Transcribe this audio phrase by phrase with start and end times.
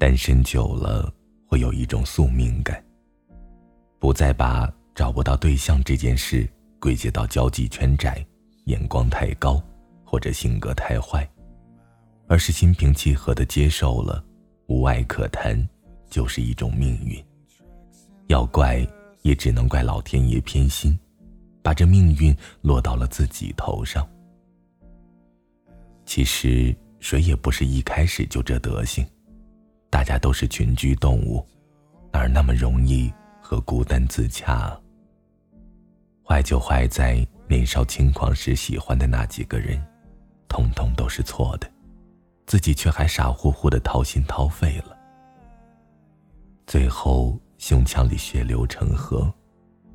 [0.00, 1.12] 单身久了，
[1.46, 2.82] 会有一种宿命感。
[3.98, 6.48] 不再把找不到对象这件事
[6.80, 8.24] 归结到交际圈窄、
[8.64, 9.62] 眼光太高
[10.02, 11.30] 或者性格太坏，
[12.28, 14.24] 而是心平气和的接受了，
[14.68, 15.68] 无爱可谈，
[16.08, 17.22] 就是一种命运。
[18.28, 18.82] 要怪，
[19.20, 20.98] 也只能怪老天爷偏心，
[21.60, 24.08] 把这命运落到了自己头上。
[26.06, 29.06] 其实谁也不是一开始就这德行，
[29.90, 31.44] 大家都是群居动物，
[32.12, 33.12] 哪那么容易
[33.42, 34.74] 和孤单自洽？
[36.24, 39.84] 坏就坏在年少轻狂时喜欢的那几个人，
[40.48, 41.68] 通通都是错的，
[42.46, 44.96] 自己却还傻乎乎的掏心掏肺了，
[46.66, 49.32] 最后胸腔里血流成河，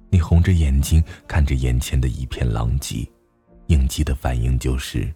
[0.09, 3.09] 你红着眼睛看着眼前的一片狼藉，
[3.67, 5.11] 应激的反应就是。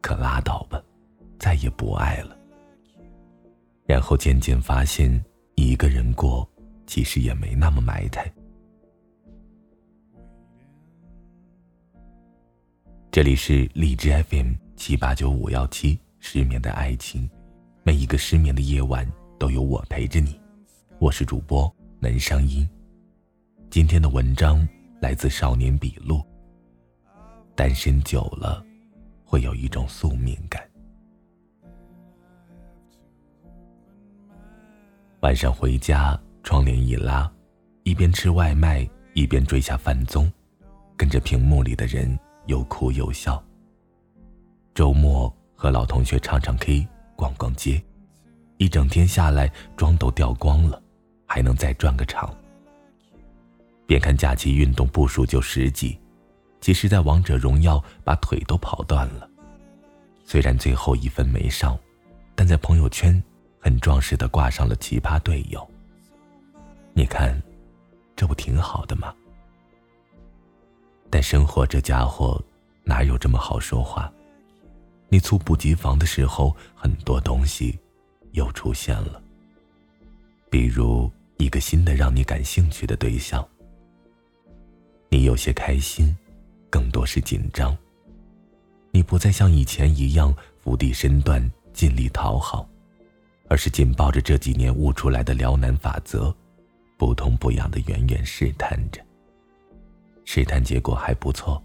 [0.00, 0.80] 可拉倒吧，
[1.36, 2.36] 再也不爱了。
[3.86, 6.48] 然后渐渐发现，一个人过
[6.86, 8.30] 其实也没那么埋汰。
[13.10, 17.28] 这里是荔枝 FM 七八九五幺七，失眠的爱情，
[17.82, 20.38] 每一个失眠的夜晚都有我陪着你。
[20.98, 22.68] 我是主播南商音。
[23.70, 24.66] 今天的文章
[25.00, 26.22] 来自少年笔录。
[27.54, 28.64] 单身久了。
[29.28, 30.62] 会有一种宿命感。
[35.26, 37.28] 晚上回家，窗帘一拉，
[37.82, 40.32] 一边吃外卖，一边追下饭综，
[40.96, 43.42] 跟着屏幕里的人又哭又笑。
[44.72, 47.82] 周末和老同学唱唱 K，逛逛街，
[48.58, 50.80] 一整天下来妆都掉光了，
[51.26, 52.32] 还能再转个场。
[53.84, 55.98] 别看假期运动步数就十几。
[56.60, 59.28] 其实，在王者荣耀把腿都跑断了。
[60.24, 61.76] 虽然最后一分没上，
[62.36, 63.20] 但在朋友圈
[63.66, 65.68] 很壮实的挂上了奇葩队友。
[66.94, 67.42] 你看，
[68.14, 69.12] 这不挺好的吗？
[71.10, 72.40] 但生活这家伙
[72.84, 74.08] 哪有这么好说话？
[75.08, 77.76] 你猝不及防的时候，很多东西
[78.34, 79.20] 又出现了。
[80.48, 83.44] 比如一个新的让你感兴趣的对象，
[85.08, 86.16] 你有些开心。
[86.70, 87.76] 更多是紧张。
[88.92, 92.68] 你不再像以前一样伏低身段尽力讨好，
[93.48, 96.34] 而是紧抱着这几年悟出来的撩男法则，
[96.96, 99.00] 不痛不痒的远远试探着。
[100.24, 101.62] 试探结果还不错，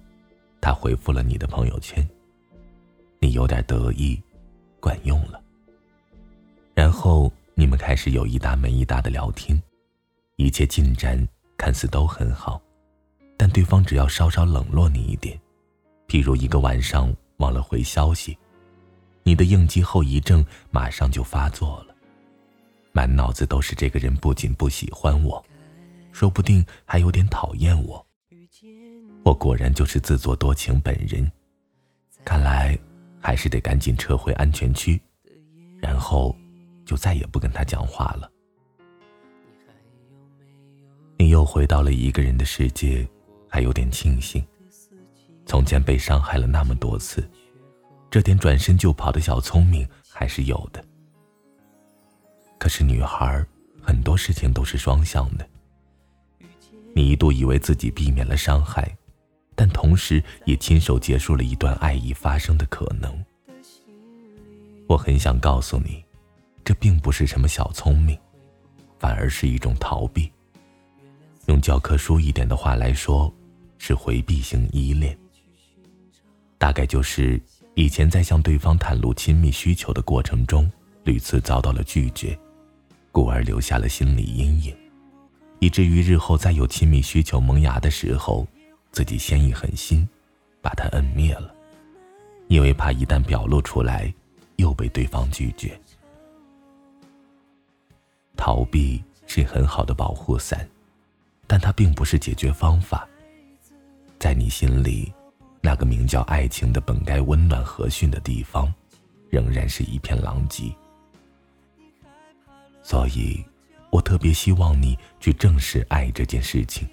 [0.61, 2.07] 他回复了你的朋友圈。
[3.19, 4.21] 你有点得意，
[4.79, 5.41] 管用了。
[6.73, 9.61] 然后你们开始有一搭没一搭的聊天，
[10.37, 11.27] 一切进展
[11.57, 12.61] 看似都很好。
[13.37, 15.39] 但对方只要稍稍冷落你一点，
[16.07, 18.37] 譬如一个晚上忘了回消息，
[19.23, 21.95] 你的应激后遗症马上就发作了，
[22.91, 25.43] 满脑子都是这个人不仅不喜欢我，
[26.11, 28.05] 说不定还有点讨厌我。
[29.23, 31.31] 我果然就是自作多情本人，
[32.25, 32.77] 看来
[33.19, 34.99] 还是得赶紧撤回安全区，
[35.79, 36.35] 然后
[36.85, 38.31] 就再也不跟他讲话了。
[41.17, 43.07] 你又回到了一个人的世界。
[43.53, 44.41] 还有点庆幸，
[45.45, 47.29] 从前被伤害了那么多次，
[48.11, 50.83] 这点转身就跑的小聪明还是有的。
[52.59, 53.43] 可是女孩
[53.81, 55.47] 很多事情都是双向的，
[56.93, 58.95] 你一度以为自己避免了伤害，
[59.55, 63.25] 但同时也亲手结束了一段爱意发生的可能。
[64.87, 66.03] 我很想告诉你，
[66.63, 68.19] 这并不是什么小聪明，
[68.99, 70.31] 反而是一种逃避。
[71.47, 73.33] 用教科书一点的话来说。
[73.83, 75.17] 是回避型依恋，
[76.59, 77.41] 大概就是
[77.75, 80.69] 以前在向对方袒露亲密需求的过程中，
[81.03, 82.37] 屡次遭到了拒绝，
[83.11, 84.75] 故而留下了心理阴影，
[85.59, 88.45] 以至于日后再有亲密需求萌芽的时候，
[88.91, 90.07] 自己先一狠心，
[90.61, 91.53] 把它摁灭了，
[92.49, 94.13] 因为怕一旦表露出来，
[94.57, 95.79] 又被对方拒绝。
[98.35, 100.67] 逃避是很好的保护伞，
[101.47, 103.07] 但它并不是解决方法。
[104.19, 105.11] 在你心里，
[105.71, 108.69] 那个名叫爱情的本该温暖和煦的地方，
[109.29, 110.69] 仍然是一片狼藉。
[112.83, 113.41] 所以，
[113.89, 116.85] 我特别希望你去正视爱这件事情。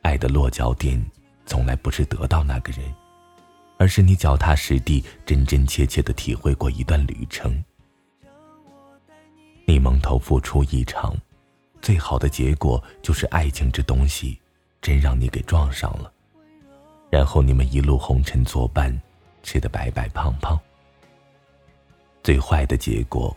[0.00, 0.98] 爱的落脚点，
[1.44, 2.90] 从来不是得到那个人，
[3.78, 7.62] 而是你脚踏实地、真真切切的体会过一段旅程。
[9.66, 11.14] 你蒙头付出一场，
[11.82, 14.40] 最好的结果就是爱情这东西。
[14.80, 16.10] 真让你给撞上了，
[17.16, 18.94] 然后你们一路红尘作伴，
[19.42, 20.60] 吃得白白胖胖。
[22.22, 23.34] 最坏的结果，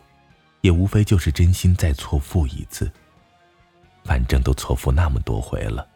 [0.59, 2.91] 也无非就是真心再错付一次。
[4.03, 5.87] 反正都错付那么多回了，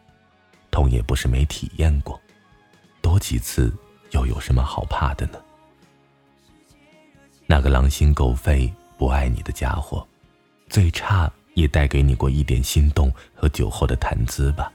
[0.70, 2.18] 痛也不是没体验过，
[3.02, 3.70] 多几次
[4.12, 5.38] 又有什么好怕的呢？
[7.44, 10.08] 那个狼心狗肺不爱你的家伙，
[10.70, 14.72] 最差也带给你过一点心动和酒后的谈资吧。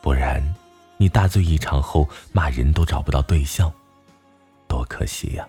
[0.00, 0.40] 不然，
[0.98, 3.72] 你大醉一场后骂人都找不到对象，
[4.66, 5.48] 多可惜呀！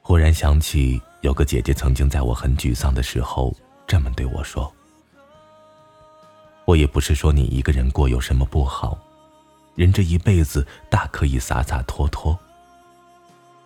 [0.00, 3.52] 忽然想起，有个姐姐曾经在我很沮丧的时候
[3.86, 4.72] 这么对我说
[6.64, 8.96] ：“我也不是说你一个人过有什么不好，
[9.74, 12.38] 人这一辈子大可以洒洒脱脱。”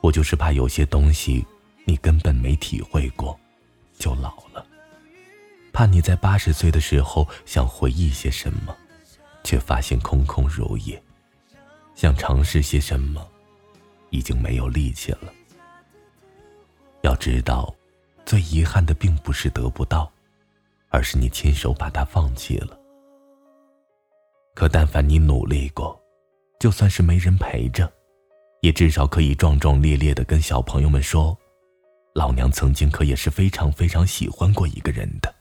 [0.00, 1.44] 我就是怕有些东西，
[1.84, 3.38] 你根本没体会过，
[3.98, 4.64] 就老了。
[5.78, 8.76] 怕你在八十岁的时候想回忆些什么，
[9.44, 11.00] 却发现空空如也；
[11.94, 13.24] 想尝试些什么，
[14.10, 15.32] 已经没有力气了。
[17.02, 17.72] 要知道，
[18.26, 20.10] 最遗憾的并不是得不到，
[20.88, 22.76] 而是你亲手把它放弃了。
[24.56, 25.96] 可但凡你努力过，
[26.58, 27.88] 就算是没人陪着。
[28.62, 31.38] 也至少可以壮壮烈烈的跟小朋友们说，
[32.16, 35.32] 老娘曾经可也是非常非常喜欢过一个人的。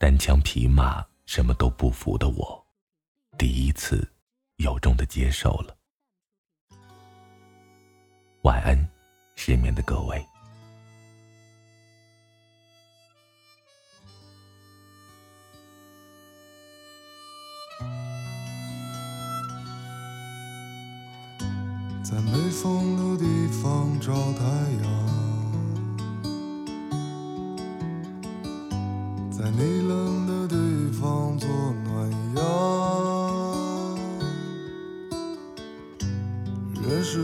[0.00, 2.66] 单枪匹马什么都不服的我，
[3.36, 4.10] 第一次
[4.56, 5.76] 由衷的接受了。
[8.44, 8.88] 晚安，
[9.34, 10.24] 失眠的各位。
[22.02, 24.44] 在没风的地方找太
[24.82, 25.29] 阳，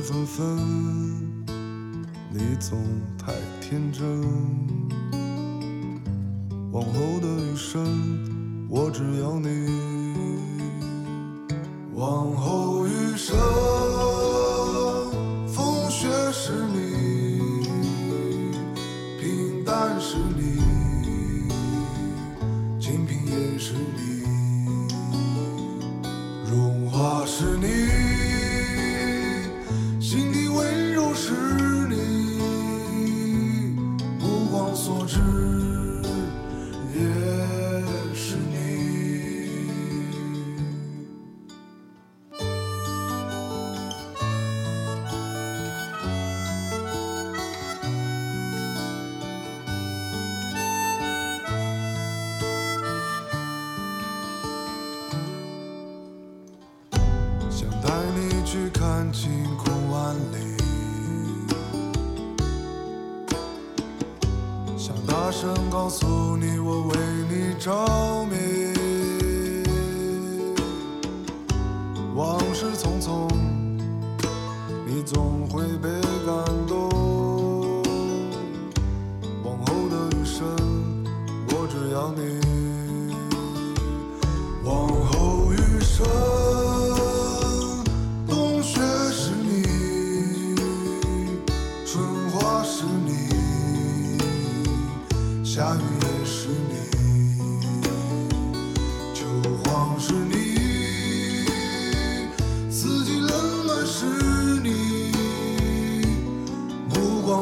[0.06, 1.44] 纷纷，
[2.30, 2.78] 你总
[3.18, 4.22] 太天真。
[6.70, 9.66] 往后的余生，我只要你。
[11.92, 13.36] 往后余生。
[58.88, 60.56] 看晴空万里，
[64.78, 66.96] 想大声告诉你，我为
[67.28, 68.65] 你着迷。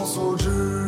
[0.05, 0.84] 所知。